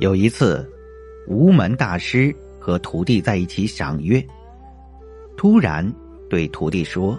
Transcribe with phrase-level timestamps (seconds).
[0.00, 0.66] 有一次，
[1.26, 4.26] 无门大师和徒弟在一起赏月，
[5.36, 5.86] 突然
[6.30, 7.18] 对徒弟说：“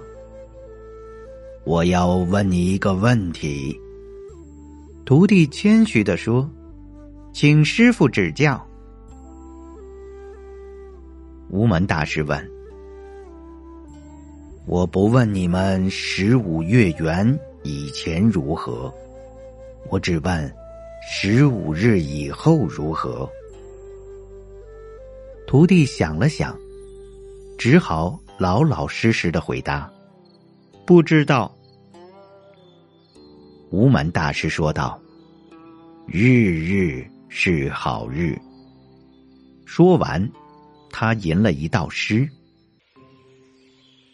[1.63, 3.79] 我要问你一个问题。”
[5.05, 6.49] 徒弟谦虚的说
[7.31, 8.59] ：“请师傅指教。”
[11.49, 12.51] 无门大师问
[14.65, 18.91] ：“我不问你们十五月圆以前如何，
[19.91, 20.51] 我只问。”
[21.03, 23.29] 十五日以后如何？
[25.47, 26.57] 徒弟想了想，
[27.57, 29.91] 只好老老实实的回答
[30.85, 31.53] ：“不知道。”
[33.71, 35.01] 无门大师说道
[36.07, 38.39] ：“日日是好日。”
[39.65, 40.29] 说完，
[40.91, 42.29] 他吟了一道诗：“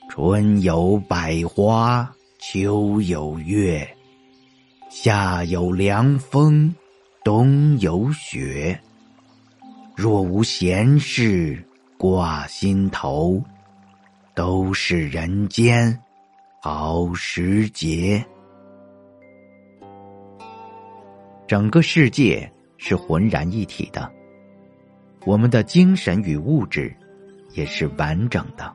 [0.09, 2.09] 春有百花，
[2.39, 3.87] 秋有月。”
[4.89, 6.73] 夏有凉风，
[7.23, 8.79] 冬有雪。
[9.95, 11.61] 若无闲事
[11.97, 13.43] 挂心头，
[14.33, 15.99] 都是人间
[16.61, 18.25] 好时节。
[21.47, 24.09] 整个世界是浑然一体的，
[25.25, 26.95] 我们的精神与物质
[27.51, 28.73] 也是完整的。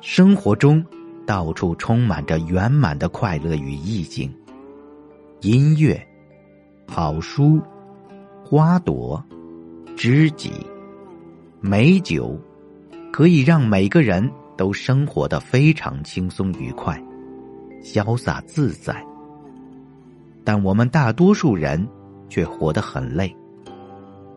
[0.00, 0.84] 生活中
[1.26, 4.34] 到处充满着圆满的快乐与意境。
[5.42, 6.00] 音乐、
[6.88, 7.60] 好书、
[8.42, 9.22] 花朵、
[9.94, 10.50] 知己、
[11.60, 12.40] 美酒，
[13.12, 16.98] 可以让每个人都生活的非常轻松愉快、
[17.82, 19.04] 潇洒自在。
[20.42, 21.86] 但我们大多数人
[22.30, 23.36] 却活得很累，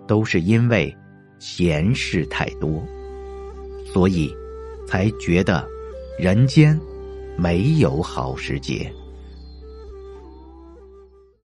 [0.06, 0.94] 都是因为
[1.40, 2.84] 闲事太多，
[3.86, 4.30] 所以
[4.86, 5.66] 才觉得
[6.20, 6.78] 人间
[7.38, 8.94] 没有好时节。